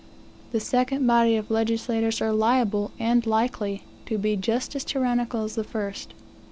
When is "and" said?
2.97-3.23